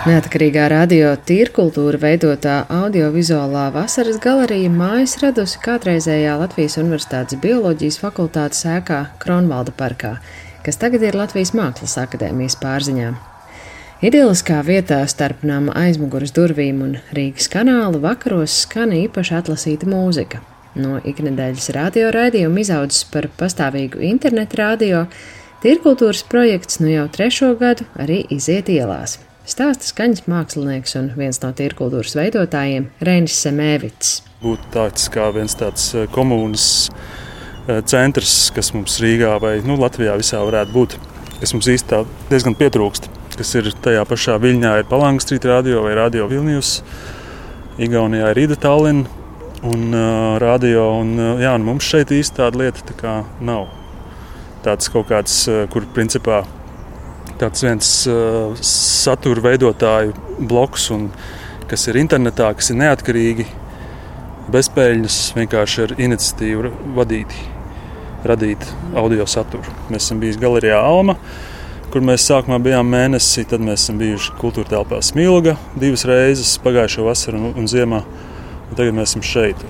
[0.00, 9.02] Neatkarīgā radio tīrkultūra veidotā audiovizuālā vasaras galerija mājas radusi kādreizējā Latvijas Universitātes bioloģijas fakultātes ēkā
[9.20, 10.14] Kronvalda parkā,
[10.64, 13.12] kas tagad ir Latvijas Mākslas akadēmijas pārziņā.
[14.00, 20.40] Idiliskā vietā starp nama aizmugures durvīm un Rīgas kanāla vakaros skan īpaši atlasīta mūzika.
[20.80, 25.08] No iknedēļas radio raidījuma izaudzis par pastāvīgu internetu radio,
[25.60, 29.20] tīrkultūras projekts nu jau trešo gadu arī iziet ielās.
[29.50, 34.20] Stāsta skaņas mākslinieks un viens no tīrkultūras veidotājiem- Reinis Semēvits.
[34.44, 36.66] Būtu tāds kā viens tāds eh, komunas
[37.66, 40.94] eh, centrs, kas mums Rīgā vai nu, Latvijā visā varētu būt,
[41.40, 43.10] kas mums īstenībā diezgan pietrūkst.
[43.34, 46.84] Kas ir tajā pašā viļņā, ir Palangas Street radio vai Radio Vilnius,
[47.80, 49.02] Igaunijā ir Rīda Tallinn
[49.66, 50.86] un uh, radio.
[51.00, 53.66] Un, uh, jā, un mums šeit īsti tāda lieta tā nav.
[54.62, 56.44] Tāds kaut kāds, uh, kur principā
[57.40, 60.14] tāds viens uh, satura veidotāju
[60.50, 61.08] bloks, un,
[61.70, 63.46] kas ir internetā, kas ir neatkarīgi,
[64.50, 67.46] bezpēļņas, vienkārši ar iniciatīvu vadīti,
[68.26, 68.66] radīt
[68.98, 69.78] audio saturu.
[69.88, 71.16] Mēs esam bijuši galerijā Alma,
[71.90, 77.06] kur mēs sākumā bijām mēnesi, tad mēs esam bijuši kultūra telpā Smilga divas reizes pagājušo
[77.06, 78.02] vasaru un, un ziemā,
[78.68, 79.64] un tagad mēs esam šeit.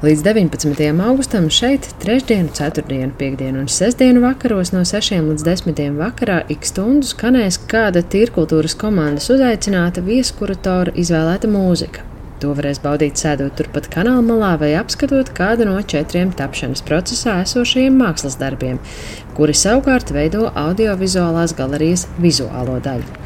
[0.00, 0.78] Līdz 19.
[1.04, 7.04] augustam šeit trešdienu, ceturtdienu, piekdienu un sestdienu vakaros no 6 līdz 10 vakarā ik stundu
[7.04, 12.06] skanēs kāda tīrkultūras komandas uzaicināta vieskuratora izvēlēta mūzika.
[12.40, 18.00] To varēs baudīt sēdot turpat kanāla malā vai apskatot kādu no četriem tapšanas procesā esošajiem
[18.00, 18.80] mākslas darbiem,
[19.36, 23.20] kuri savukārt veido audiovizuālās galerijas vizuālo daļu.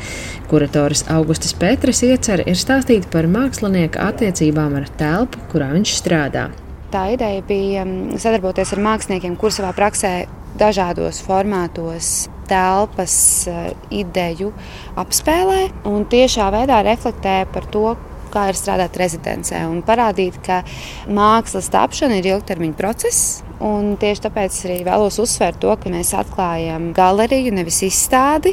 [0.51, 6.51] Kuratoris Augustis Petras iecer ir stāstīt par mākslinieka attiecībām ar telpu, kurā viņš strādā
[6.95, 10.15] tā ideja bija mm, sadarboties ar māksliniekiem, kuriem savā praksē
[10.59, 12.15] dažādos formātos
[12.49, 13.15] telpas
[13.51, 13.71] eh,
[14.03, 14.53] ideju
[15.01, 17.95] apspēlē un tiešā veidā reflektē par to,
[18.35, 20.63] kā ir strādāt rezidencē un parādīt, ka
[21.07, 23.43] mākslas tapšana ir ilgtermiņa process.
[23.65, 28.53] Un tieši tāpēc arī vēlos uzsvērt to, ka mēs atklājam galeriju, nevis izstādi,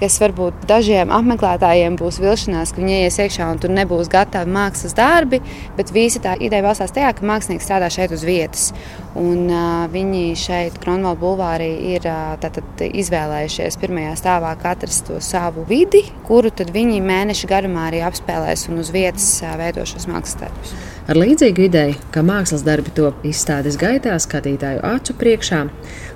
[0.00, 4.92] kas varbūt dažiem apmeklētājiem būs vilšanās, ka viņi ies iekšā un tur nebūs gatavi mākslas
[4.98, 5.40] darbi,
[5.78, 8.68] bet visa tā ideja balstās tajā, ka mākslinieks strādā šeit uz vietas.
[9.16, 15.64] Un, uh, viņi šeit, Kronvalda bulvārī, ir uh, tātad, izvēlējušies pirmajā stāvā katrs to savu
[15.66, 20.76] vidi, kuru viņi mēneša garumā arī apspēlēs un uz vietas uh, veidošos mākslas darbus.
[21.08, 25.62] Ar līdzīgu ideju, ka mākslas darbi top izstādes gaitā skatītāju acu priekšā,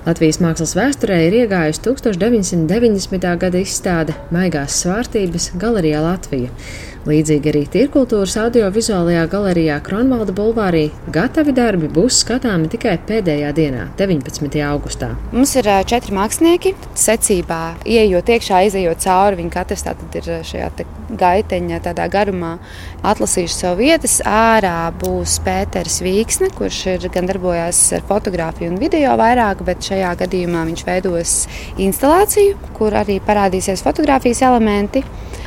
[0.05, 3.23] Latvijas mākslas vēsturē ir iegājusi 1990.
[3.41, 6.51] gada izstāde Maigās svārstības galerijā Latvija.
[7.05, 14.57] Līdzīgi arī Tirkultūras audiovizuālajā galerijā Kronvalda bulvārī gatavi darbi būs skatāmi tikai pēdējā dienā, 19.
[14.65, 15.11] augustā.
[15.33, 16.73] Mums ir četri mākslinieki.
[16.97, 19.85] Secībā, ieejot iekšā, izējot cauri, viņi katrs
[20.17, 20.71] ir šajā
[21.13, 22.55] gaiteņa garumā
[23.05, 24.17] atlasījuši savu vietas.
[24.25, 30.11] Ārā būs Pēters Vīksne, kurš ir gan darbojās ar fotografiju un video vairāk, bet šajā
[30.19, 31.33] gadījumā viņš veidos
[31.79, 35.03] instalāciju, kur arī parādīsies fotografijas elementi.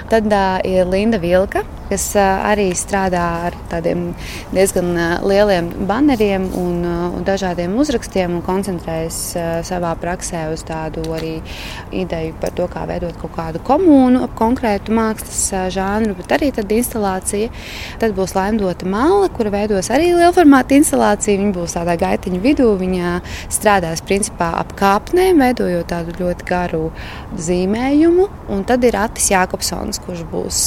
[0.08, 4.10] Tad uh, ir Linda Vilka, kas arī strādā ar tādiem
[4.52, 4.92] diezgan
[5.24, 6.82] lieliem baneriem un,
[7.18, 9.20] un dažādiem uzrakstiem un koncentrējas
[9.68, 11.38] savā praksē uz tādu arī
[11.94, 16.70] ideju par to, kā veidot kaut kādu komunu ap konkrētu mākslas žānru, bet arī tad
[16.74, 17.50] instalācija.
[18.02, 21.40] Tad būs laimdota mala, kura veidos arī lielformāta instalāciju.
[21.42, 23.14] Viņa būs tādā gaitiņa vidū, viņa
[23.52, 26.84] strādās principā ap kāpnēm, veidojot tādu ļoti garu
[27.48, 28.28] zīmējumu.
[28.54, 30.62] Un tad ir Atis Jākopsons, kurš būs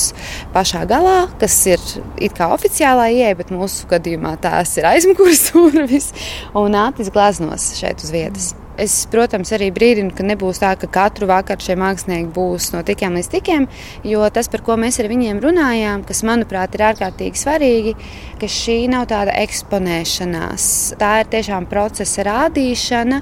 [0.55, 1.10] pašā galā,
[1.41, 1.83] kas ir
[2.21, 6.11] it kā oficiālā ieeja, bet mūsu gadījumā tās ir aizmugures durvis
[6.57, 8.51] un Atis Glaznos šeit uz vietas.
[8.81, 13.17] Es, protams, arī brīdinu, ka nebūs tā, ka katru vakaru šie mākslinieki būs no tikiem
[13.19, 13.67] līdz tikiem,
[14.07, 17.93] jo tas, par ko mēs ar viņiem runājām, kas, manuprāt, ir ārkārtīgi svarīgi,
[18.41, 20.65] ka šī nav tāda eksponēšanās.
[21.01, 23.21] Tā ir tiešām procesa rādīšana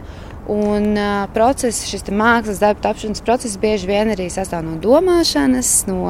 [0.50, 0.98] Un
[1.30, 6.08] process, šis mākslas darba tapšanas process bieži vien arī sastāv no domāšanas, no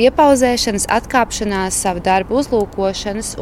[0.00, 3.34] iepauzēšanas, atkāpšanās, savu darbu uzlūkošanas.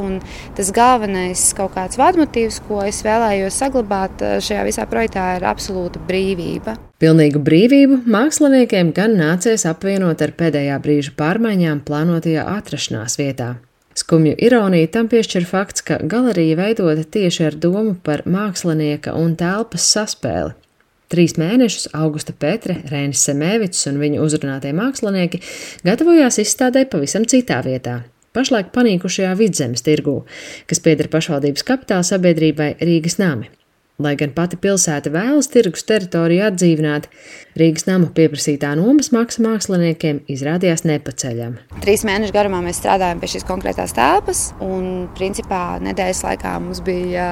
[0.58, 6.76] Tas galvenais kaut kāds vadmotīvs, ko es vēlējos saglabāt šajā visā projektā, ir absolūta brīvība.
[7.00, 13.55] Pilnīgu brīvību māksliniekiem gan nācies apvienot ar pēdējā brīža pārmaiņām plānotajā atrašanās vietā.
[13.97, 19.88] Skumju ironiju tam piešķir fakts, ka galerija veidota tieši ar domu par mākslinieka un telpas
[19.97, 20.55] saspēli.
[21.11, 25.41] Trīs mēnešus Augusta Petre, Rēnis Semēvics un viņa uzrunātie mākslinieki
[25.83, 27.97] gatavojās izstādē pavisam citā vietā,
[28.31, 30.21] pašlaik panīkušajā vidzemes tirgū,
[30.71, 33.51] kas pieder pašvaldības kapitāla sabiedrībai Rīgas nami.
[34.01, 37.11] Lai gan pati pilsēta vēlas tirgus teritoriju atdzīvināt,
[37.59, 41.81] Rīgas nama pieprasītā nomas maksa māksliniekiem izrādījās nepaceļama.
[41.83, 47.27] Trīs mēnešu garumā mēs strādājām pie šīs konkrētās telpas, un principā nedēļas laikā mums bija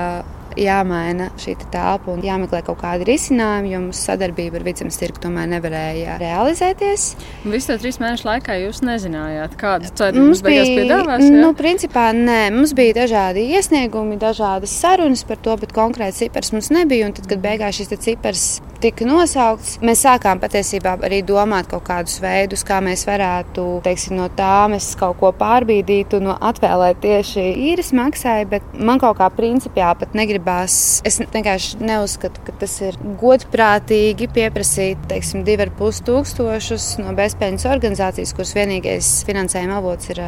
[0.59, 5.49] jāmaina šī telpa un jāmeklē kaut kādi risinājumi, jo mūsu sadarbība ar Vidzemes tirgu tomēr
[5.55, 7.09] nevarēja realizēties.
[7.47, 9.57] Visu to trīs mēnešu laikā jūs nezinājāt,
[9.99, 11.25] ceļu mums bija piedāvās?
[11.27, 11.43] Jā?
[11.43, 16.73] Nu, principā nē, mums bija dažādi iesniegumi, dažādas sarunas par to, bet konkrēts cipars mums
[16.75, 17.09] nebija.
[17.09, 18.47] Un tad, kad beigās šis cipars
[18.83, 24.31] tika nosaukts, mēs sākām patiesībā arī domāt kaut kādus veidus, kā mēs varētu, teiksim, no
[24.33, 30.05] tā mēs kaut ko pārbīdīt un atvēlēt tieši īres maksai, bet man kaut kā principiāli
[30.05, 30.77] pat negribas gribās.
[31.07, 38.55] Es vienkārši neuzskatu, ka tas ir godprātīgi pieprasīt teiksim, 2,5 tūkstošus no bezpējas organizācijas, kuras
[38.57, 40.23] vienīgais finansējuma avots ir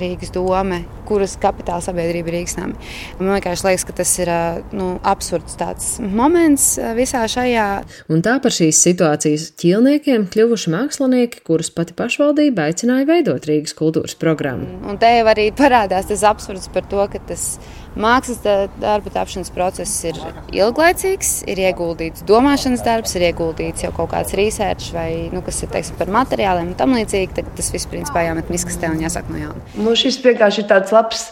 [0.00, 2.78] Rīgas doma, kuras kapitāla sabiedrība Rīgas nami.
[3.20, 4.32] Man vienkārši liekas, ka tas ir
[4.74, 7.68] nu, absurds tāds moments visā šajā.
[8.12, 14.16] Un tā par šīs situācijas ķīlniekiem kļuvuši mākslinieki, kurus pati pašvaldība aicināja veidot Rīgas kultūras
[14.18, 14.68] programmu.
[14.88, 17.54] Un te jau arī parādās tas absurds par to, ka tas
[17.98, 18.40] mākslas
[18.82, 20.18] darba tapšanas process ir
[20.54, 25.72] ilglaicīgs, ir ieguldīts domāšanas darbs, ir ieguldīts jau kaut kāds research vai nu, kas ir
[25.74, 27.34] teiksim, par materiāliem un tam līdzīgi.
[27.38, 29.62] Tad tas viss principā jāmet miskastē un jāsāk no jauna.
[29.78, 31.28] Nu, šis vienkārši ir tāds labs.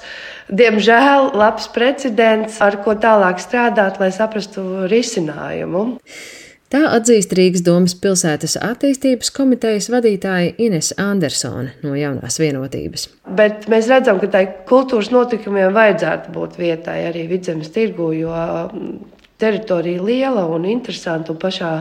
[0.53, 5.85] Diemžēl labs precedents, ar ko tālāk strādāt, lai saprastu risinājumu.
[6.73, 13.11] Tā atzīst Rīgas domas pilsētas attīstības komitejas vadītāja Ines Andersone no jaunās vienotības.
[13.37, 18.95] Bet mēs redzam, ka tai kultūras notikumiem vajadzētu būt vietai arī vidzemes tirgu, jo mm,
[19.43, 21.75] teritorija liela un interesanta un pašā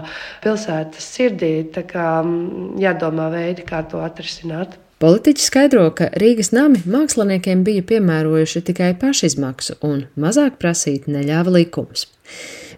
[0.43, 1.53] pilsētas sirdī.
[1.71, 4.75] Tā kā mm, jādomā veidi, kā to atrisināt.
[4.99, 12.09] Politiķi skaidro, ka Rīgas nami māksliniekiem bija piemērojuši tikai pašizmaksu un mazāk prasīt neļāva likums.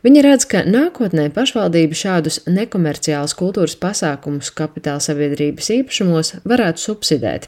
[0.03, 7.47] Viņa redz, ka nākotnē pašvaldība šādus nekomerciālus kultūras pasākumus kapitāla sabiedrības īpašumos varētu subsidēt.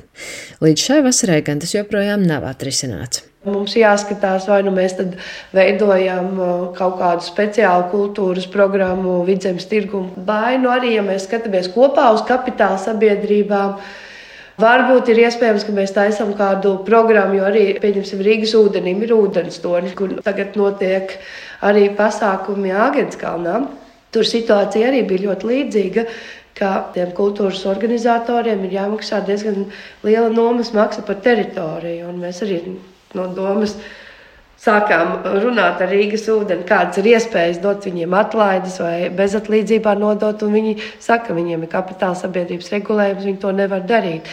[0.63, 3.25] Līdz šai vasarai gan tas joprojām nav atrisināts.
[3.43, 4.95] Mums jāskatās, vai nu mēs
[5.51, 11.67] veidojam uh, kaut kādu speciālu kultūras programmu vidzemes tirgumu, vai nu arī, ja mēs skatāmies
[11.75, 13.81] kopā uz kapitāla sabiedrībām,
[14.55, 19.91] Varbūt ir iespējams, ka mēs taisām kādu programmu, jo arī, pieņemsim, Rīgas ūdenim ir ūdenstoni,
[19.99, 21.11] kur tagad notiek
[21.65, 23.59] arī pasākumi Āgenskalnā.
[24.15, 26.09] Tur situācija arī bija ļoti līdzīga
[26.55, 29.67] ka tiem kultūras organizatoriem ir jāmaksā diezgan
[30.05, 32.07] liela nomas maksa par teritoriju.
[32.09, 32.61] Un mēs arī
[33.15, 33.75] no domas
[34.65, 40.47] sākām runāt ar Rīgas ūdeni, kādas ir iespējas dot viņiem atlaides vai bezatlīdzībā nodot.
[40.55, 44.31] Viņi saka, ka viņiem ir kapitāla sabiedrības regulējums, viņi to nevar darīt.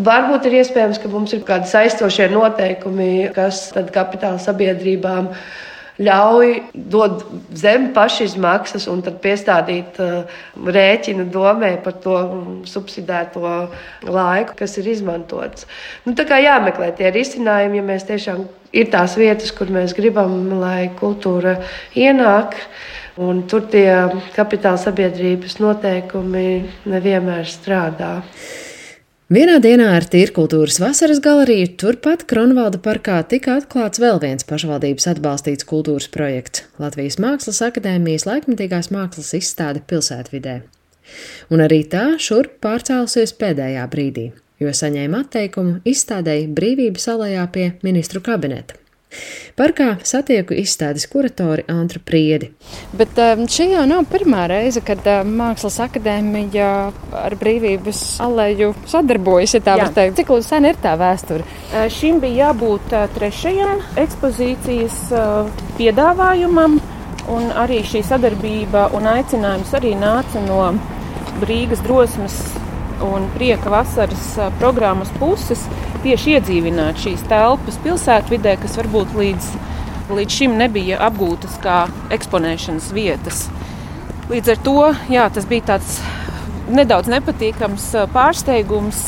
[0.00, 5.68] Varbūt ir iespējams, ka mums ir kādi saistošie noteikumi, kas tad kapitāla sabiedrībām ir
[6.00, 7.24] ļauj dot
[7.56, 12.16] zem pašizmaksas un tad piestādīt uh, rēķinu domē par to
[12.68, 13.42] subsidēto
[14.08, 15.68] laiku, kas ir izmantots.
[16.06, 20.34] Nu, tā kā jāmeklē tie risinājumi, ja mēs tiešām ir tās vietas, kur mēs gribam,
[20.62, 21.58] lai kultūra
[21.98, 22.56] ienāk.
[23.20, 23.90] Un tur tie
[24.32, 26.48] kapitāla sabiedrības noteikumi
[26.88, 28.14] nevienmēr strādā.
[29.30, 35.68] Vienā dienā ar Tīrkultūras vasaras galeriju turpat Kronvalda parkā tika atklāts vēl viens pašvaldības atbalstīts
[35.70, 40.56] kultūras projekts- Latvijas Mākslas akadēmijas laikmetīgās mākslas izstāde pilsētvidē.
[41.46, 48.18] Un arī tā šurp pārcēlusies pēdējā brīdī, jo saņēma atteikumu izstādēji Brīvības alejā pie ministru
[48.20, 48.74] kabineta.
[49.58, 52.50] Parkā satieku izstādes kuratori Antru Priedi.
[52.96, 56.68] Bet um, šī jau nav pirmā reize, kad um, Mākslas akadēmija
[57.24, 59.84] ar brīvības aleju sadarbojas, ja tā Jā.
[59.84, 60.20] var teikt.
[60.20, 61.46] Cik sen ir tā vēsture?
[61.72, 65.50] Uh, šim bija jābūt uh, trešajam ekspozīcijas uh,
[65.80, 66.78] piedāvājumam,
[67.30, 70.70] un arī šī sadarbība un aicinājums arī nāca no
[71.46, 72.40] Rīgas drosmes
[73.04, 75.62] un prieka vasaras programmas puses
[76.04, 79.50] tieši iedzīvināt šīs telpas pilsētvidē, kas varbūt līdz,
[80.16, 81.82] līdz šim nebija apgūtas kā
[82.14, 83.44] eksponēšanas vietas.
[84.30, 84.76] Līdz ar to
[85.10, 85.98] jā, tas bija tāds
[86.70, 89.02] nedaudz nepatīkams pārsteigums,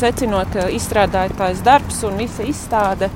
[0.00, 3.10] secinot, ka izstrādātājs darbs un visa izstāde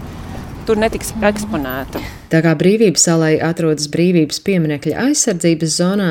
[0.69, 2.03] tur netiks eksponēta.
[2.31, 6.11] Tā kā brīvības salai atrodas brīvības pieminekļa aizsardzības zonā,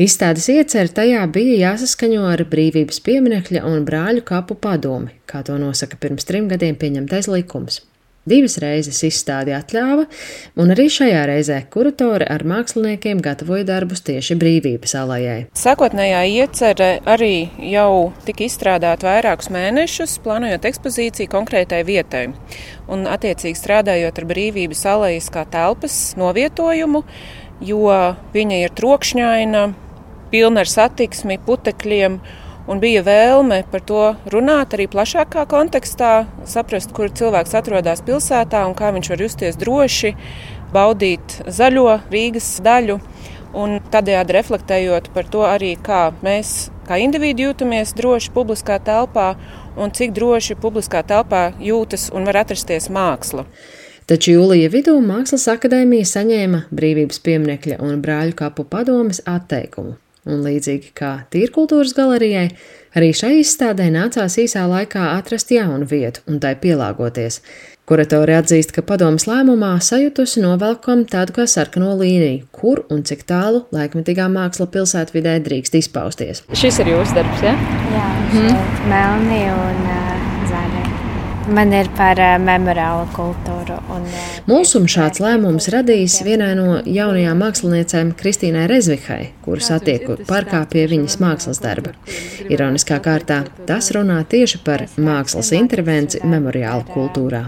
[0.00, 6.00] Izstādes iecer tajā bija jāsaskaņo ar brīvības pieminekļa un brāļu kapu padomi, kā to nosaka
[6.00, 7.82] pirms trim gadiem pieņemtais likums.
[8.22, 10.04] Divas reizes izstādi atļāva,
[10.62, 15.40] un arī šajā reizē kuratore ar māksliniekiem gatavoja darbus tieši brīvības alajai.
[15.58, 22.28] Sākotnējā iecerē arī jau tika izstrādāta vairākus mēnešus, plānojot ekspozīciju konkrētai vietai.
[22.86, 27.02] Un, attiecīgi strādājot ar brīvības alejas kā telpas novietojumu,
[27.60, 27.90] jo
[28.34, 29.66] viņa ir trokšņaina,
[30.32, 32.20] pilna ar satiksmi, putekļiem.
[32.70, 36.12] Un bija vēlme par to runāt arī plašākā kontekstā,
[36.46, 40.12] saprast, kur cilvēks atrodas pilsētā un kā viņš var justies droši,
[40.72, 43.00] baudīt zaļo Rīgas daļu.
[43.58, 49.34] Un tādējādi reflektējot par to arī, kā mēs, kā indivīdi, jūtamies droši publiskā telpā
[49.76, 53.44] un cik droši publiskā telpā jūtas un var atrasties māksla.
[54.10, 59.94] Taču jūlija vidū Mākslas akadēmija saņēma brīvības pieminekļa un brāļu kapu padomes atteikumu.
[60.22, 62.52] Un līdzīgi kā Tīrkultūras galerijai,
[62.94, 67.40] arī šai izstādē nācās īsā laikā atrast jaunu vietu un tai pielāgoties.
[67.90, 73.64] Kuratori atzīst, ka padomas lēmumā sajutusi novelkam tādu kā sarkano līniju, kur un cik tālu
[73.74, 76.46] laikmetīgā māksla pilsētvidē drīkst izpausties.
[76.54, 77.58] Šis ir jūsu darbs, ja?
[77.96, 78.88] Jā, mm.
[78.94, 80.11] melni un uh.
[81.50, 83.74] Man ir par uh, memoriālu kultūru.
[83.90, 90.62] Un, uh, Mūsum šāds lēmums radījis vienai no jaunajām māksliniecēm Kristīnai Rezvihai, kuras attiekot parkā
[90.70, 91.96] pie viņas mākslas darba.
[92.46, 97.42] Ironiskā kārtā tas runā tieši par mākslas intervenciju memoriālu kultūrā.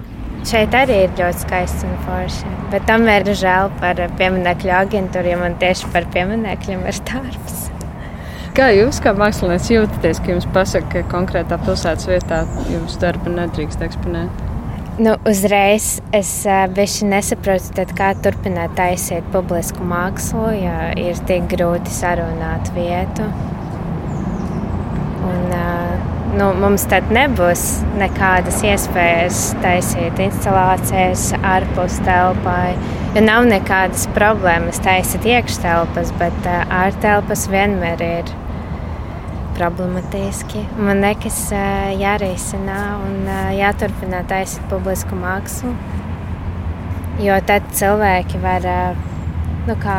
[0.44, 2.50] Šeit arī ir ļoti skaisti un forši.
[2.74, 7.63] Bet tam ir žēl par pieminiektu aģentūru, jo man tieši par pieminekļiem ir darbs.
[8.54, 13.80] Kā jūs, kā mākslinieks, jūtaties, ka jums pasaka, ka konkrētā pilsētas vietā jūsu darbu nedrīkst
[13.82, 14.44] eksponēt?
[14.94, 16.28] Nu, uzreiz es
[16.76, 23.26] bieži nesaprotu, kā turpināt taisīt publisku mākslu, ja ir tik grūti sarunāt vietu.
[25.32, 25.50] Un,
[26.38, 27.64] nu, mums tad nebūs
[27.99, 32.76] nekādas iespējas taisīt instalācijas ārpus telpai.
[33.18, 38.34] Jo nav nekādas problēmas taisīt iekštelpas, bet ārtelpas vienmēr ir
[39.54, 40.64] problemātiski.
[40.78, 41.38] Man nekas
[42.00, 45.75] jārisina un jāturpina taisīt publisku mākslu.
[47.23, 48.64] Jo tad cilvēki var
[49.68, 49.99] nu, kā,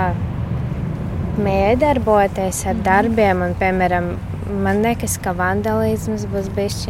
[1.41, 4.15] miedarboties ar darbiem un, piemēram,
[4.45, 6.83] Man liekas, ka vandalisms būs bijis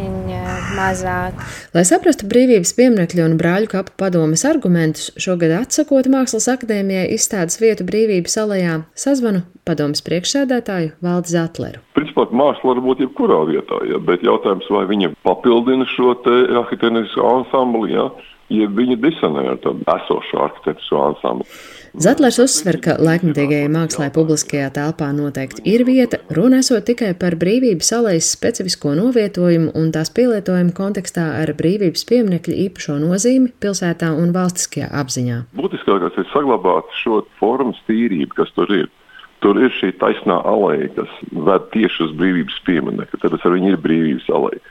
[0.76, 1.38] mazāk.
[1.72, 7.88] Lai saprastu brīvības pieminiekļu un brāļu kapu padomes argumentus, šogad atsakot Mākslas akadēmijai izstādes vietu
[7.88, 11.80] brīvības alejā, sazvanu padomes priekšsēdētāju Valdi Zatleru.
[11.96, 17.96] Principā māksla var būt jebkurā vietā, ja, bet jautājums, vai viņa papildina šo arhitektūrisko ansambli,
[17.96, 18.10] ja,
[18.52, 21.50] ja viņa disonē ar tādu esošu arhitektūrisko ansambli.
[21.96, 28.34] Zetlers uzsver, ka laikmatīgajai mākslai publiskajā telpā noteikti ir vieta, runāsot tikai par brīvības alējas
[28.36, 35.40] specifisko novietojumu un tās pielietojumu kontekstā ar brīvības pieminekļa īpašo nozīmi pilsētā un valstiskajā apziņā.
[35.56, 38.92] Būtiskākais ir saglabāt šo formas tīrību, kas tur ir.
[39.40, 43.24] Tur ir šī taisnā alēja, kas ved tieši uz brīvības pieminiektu.
[43.24, 44.64] Tad ar viņu ir brīvības alēja.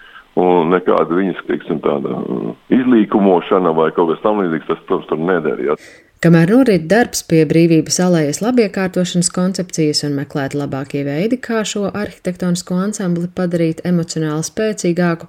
[0.45, 2.19] Un nekāda viņas teiksim, tāda,
[2.75, 5.61] izlīkumošana vai kaut kas tamlīdzīgs, tas, protams, tur neder.
[5.63, 5.77] Ja.
[6.25, 12.79] Kamēr norit darbs pie brīvības alējas labiekārtošanas koncepcijas un meklēt labākie veidi, kā šo arhitektonisko
[12.81, 15.29] ansambli padarīt emocionāli spēcīgāku,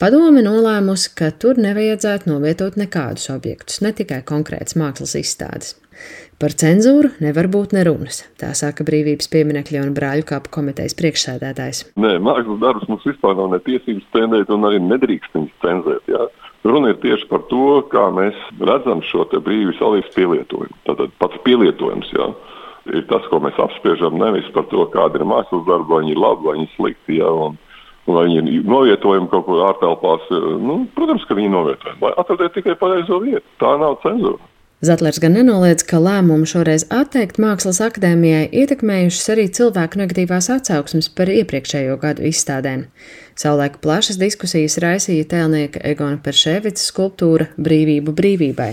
[0.00, 5.74] padome nolēmusi, ka tur nevajadzētu novietot nekādus objektus, ne tikai konkrētas mākslas izstādes.
[6.40, 11.90] Par cenzūru nevar būt nerunas, tā saka brīvības pieminekļa un brāļu kāpu komitejas priekšsēdētājs.
[12.00, 16.08] Nē, mākslas darbus mums vispār nav ne tiesības cenzēt, un arī nedrīkst viņus cenzēt.
[16.16, 16.30] Jā.
[16.64, 20.76] Runa ir tieši par to, kā mēs redzam šo brīvības alību pielietojumu.
[20.88, 22.26] Tātad pats pielietojums jā,
[22.92, 26.20] ir tas, ko mēs apspriežam, nevis par to, kāda ir mākslas darba, vai viņi ir
[26.20, 27.18] labi vai viņi ir slikti.
[27.22, 27.56] Jā, un,
[28.10, 30.28] vai viņi ir novietojami kaut kur ārtelpās.
[30.60, 32.02] Nu, protams, ka viņi ir novietojami.
[32.04, 33.46] Lai atradiet tikai pareizo vietu.
[33.62, 34.49] Tā nav cenzūra.
[34.80, 41.28] Zetlers gan nenoliedz, ka lēmumu šoreiz atteikt Mākslas akadēmijai ietekmējušas arī cilvēku negatīvās atsauksmes par
[41.28, 42.86] iepriekšējo gadu izstādēm.
[43.36, 48.70] Savulaik plašas diskusijas raisīja tēlnieka Egona Perševica skulptūra Brīvību brīvībai.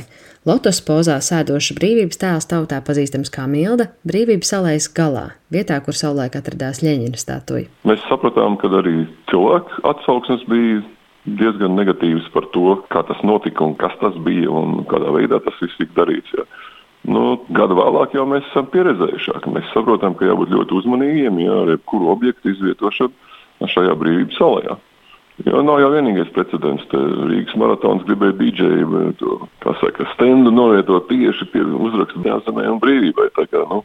[0.47, 6.39] Lotus pozā sēdošs brīvības tēls tautā pazīstams kā Milda, brīvības salējas galā, vietā, kur savulaik
[6.39, 7.67] atradās Ļeņina statuja.
[7.83, 10.85] Mēs sapratām, ka arī cilvēku atsauksmes bija
[11.27, 15.57] diezgan negatīvs par to, kā tas notika un kas tas bija un kādā veidā tas
[15.61, 16.33] viss tika darīts.
[16.37, 16.47] Jā.
[17.07, 19.53] Nu, gadu vēlāk jau mēs esam pieredzējušāki.
[19.55, 24.77] Mēs saprotam, ka jābūt ļoti uzmanīgiem jā, ar jebkuru objektu izvietošanu šajā brīvības salā.
[25.45, 26.87] Jo nav jau vienīgais precedents.
[26.89, 29.03] Te Rīgas maratons gribēja dīdžeju,
[29.61, 33.29] kā saka, stendu novietot tieši pie uzraksta neatzīmē un brīvībai.
[33.37, 33.83] Tā kā, nu,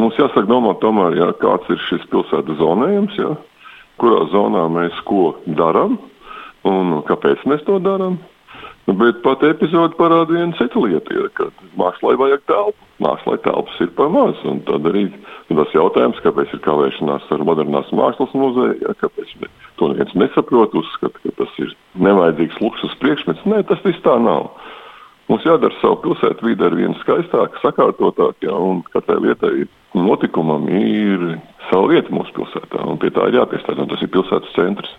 [0.00, 3.36] mums jāsāk domāt tomēr, jā, kāds ir šis pilsētas zonējums, jā,
[4.02, 5.94] kurā zonā mēs ko darām
[6.68, 8.18] Un kāpēc mēs to darām?
[8.84, 11.48] Nu, bet pat epizode parāda vienu citu lietu, ja, ka
[11.80, 12.76] mākslā vajag telpu.
[13.02, 14.36] Mākslā telpas ir par maz.
[14.68, 15.06] Tad arī
[15.48, 19.32] tas jautājums, kāpēc ir kavēšanās ar modernās mākslas muzeju, ja, kāpēc
[19.80, 23.44] to neviens nesaprot, uzskata, ka tas ir nevajadzīgs luksus priekšmets.
[23.48, 24.52] Nē, tas viss tā nav.
[25.30, 29.54] Mums jādara savu pilsētu vidi ar vienu skaistāku, sakārtotāku, un katrai lietai
[29.96, 31.38] notikumam ir
[31.70, 34.92] sava vieta mūsu pilsētā, un pie tā ir jāpiestrādā, un tas ir pilsētas centrs.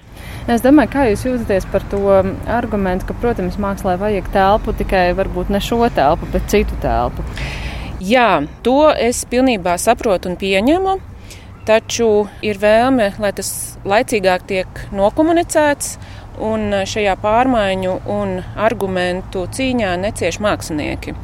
[0.50, 2.02] Es domāju, kā jūs jūtaties par to
[2.50, 7.26] argumentu, ka, protams, mākslā vajag telpu tikai varbūt ne šo telpu, bet citu telpu.
[8.02, 10.98] Jā, to es pilnībā saprotu un pieņemu.
[11.66, 13.48] Taču ir vēlme, lai tas
[13.90, 15.96] laicīgāk tiek nokomunicēts,
[16.42, 21.16] un šajā pārmaiņu un argumentu cīņā necieš mākslinieki.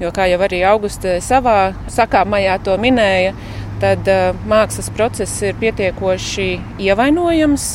[0.00, 3.32] Jo, kā jau arī Augusta savā sakāmajā to minēja,
[3.80, 6.50] tad uh, mākslas process ir pietiekoši
[6.88, 7.68] ievainojams.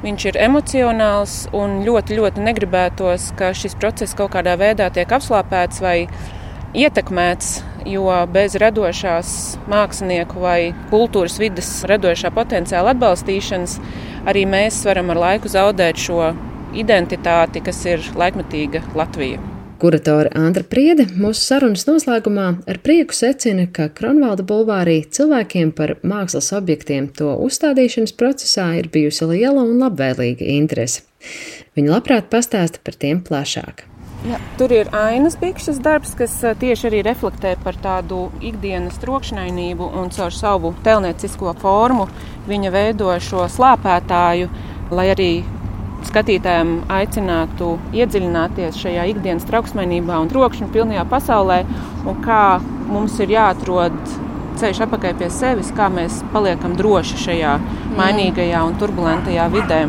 [0.00, 5.82] Viņš ir emocionāls un ļoti, ļoti negribētos, ka šis process kaut kādā veidā tiek apslāpēts
[5.84, 5.96] vai
[6.72, 9.32] ietekmēts jo bez radošās
[9.70, 13.78] mākslinieku vai kultūras vidas radošā potenciāla atbalstīšanas
[14.28, 16.32] arī mēs varam ar laiku zaudēt šo
[16.76, 19.40] identitāti, kas ir laikmetīga Latvija.
[19.80, 26.52] Kuratore Andra Priede mūsu sarunas noslēgumā ar prieku secina, ka Kronvalda bulvārī cilvēkiem par mākslas
[26.58, 31.06] objektiem to uzstādīšanas procesā ir bijusi liela un labvēlīga interese.
[31.78, 33.89] Viņa labprāt pastāsta par tiem plašāk.
[34.20, 40.10] Ja, tur ir ainas bikšas darbs, kas tieši arī reflektē par tādu ikdienas trokšņainību un
[40.12, 42.04] caur savu telniecisko formu
[42.50, 44.50] viņa veido šo slāpētāju,
[44.92, 45.30] lai arī
[46.04, 51.62] skatītājiem aicinātu iedziļināties šajā ikdienas trauksmainībā un trokšņa pilnajā pasaulē,
[52.04, 52.44] un kā
[52.92, 53.96] mums ir jāatrod
[54.60, 57.56] ceļš atpakaļ pie sevis, kā mēs paliekam droši šajā
[57.96, 59.86] mainīgajā un turbulentajā vidē.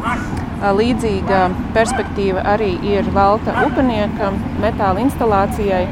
[0.61, 1.39] Līdzīga
[1.73, 4.29] perspektīva arī ir Valta upenieka
[4.61, 5.87] metāla instalācijai,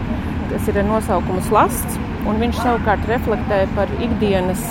[0.51, 1.97] kas ir ar nosaukumu slasts,
[2.39, 4.61] viņš savukārt reflektē par ikdienas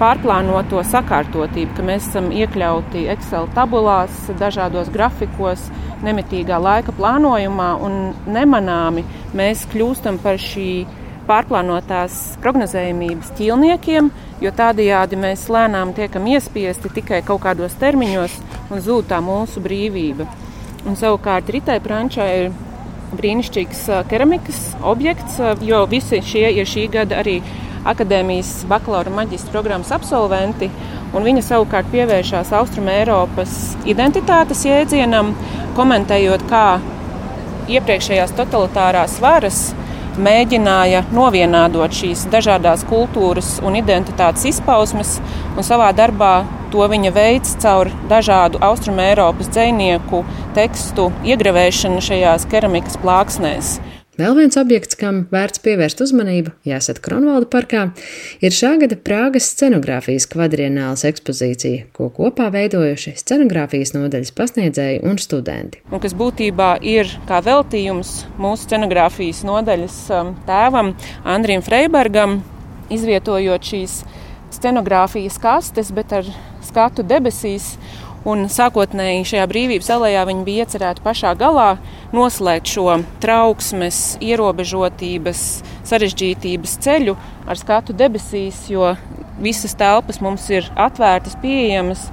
[0.00, 5.68] pārplānoto sakārtotību, ka mēs esam iekļauti Excel tabulās, dažādos grafikos,
[6.02, 9.04] nemitīgā laika plānojumā un nemanāmi
[9.36, 10.86] mēs kļūstam par šī
[11.28, 14.10] pārplānotās prognozējumības ķīlniekiem,
[14.42, 18.38] jo tādējādi mēs lēnām tiekam iespiesti tikai kaut kādos termiņos
[18.72, 20.26] un zūd tā mūsu brīvība.
[20.88, 22.54] Un savukārt Ritai Prančai ir
[23.18, 27.38] brīnišķīgs keramikas objekts, jo visi šie ir šī gada arī
[27.88, 30.70] akadēmijas bakalaura un maģistra programmas absolventi.
[31.12, 35.34] Viņa savukārt pievēršās Austrum Eiropas identitātes jēdzienam,
[35.76, 36.66] komentējot, kā
[37.72, 39.60] iepriekšējās totalitārās varas
[40.20, 45.18] mēģināja novienādot šīs dažādas kultūras un identitātes izpausmes,
[45.56, 46.34] un savā darbā
[46.72, 50.24] to viņa veids caur dažādu austrumēropas dzinieku
[50.56, 53.76] tekstu iegravēšanu šajās keramikas plāksnēs.
[54.22, 57.80] Vēl viens objekts, kam vērts pievērst uzmanību, jāsat Kronvalda parkā,
[58.38, 65.82] ir šā gada Prāgas scenogrāfijas kvadrienāls ekspozīcija, ko kopā veidojuši scenogrāfijas nodaļas pasniedzēji un studenti.
[65.90, 70.94] Un kas būtībā ir kā veltījums mūsu scenogrāfijas nodaļas um, tēvam
[71.26, 72.38] Andrim Freibergam,
[72.94, 74.04] izvietojot šīs
[74.54, 76.30] scenogrāfijas kastes, bet ar
[76.62, 77.72] skatu debesīs
[78.22, 81.72] Un sākotnēji šajā brīvības alejā viņi bija iecerēti pašā galā
[82.14, 85.40] noslēgt šo trauksmes, ierobežotības,
[85.90, 87.16] sarežģītības ceļu
[87.50, 88.92] ar skatu debesīs, jo
[89.42, 92.06] visas telpas mums ir atvērtas, pieejamas.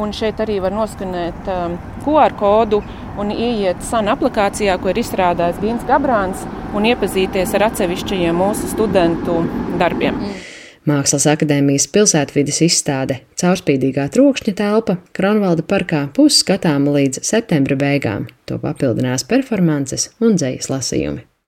[0.00, 1.74] Un šeit arī var noskanēt um,
[2.06, 2.78] QR kodu
[3.20, 6.46] un ieiet SAN aplikācijā, ko ir izstrādājis Gins Gabrāns,
[6.78, 9.42] un iepazīties ar atsevišķajiem mūsu studentu
[9.82, 10.16] darbiem.
[10.22, 10.49] Mm.
[10.88, 18.30] Mākslas akadēmijas pilsētvidas izstāde Caurspīdīgā trokšņa telpa Kronvalda parkā būs skatāma līdz septembra beigām.
[18.48, 21.29] To papildinās performances un dzējas lasījumi.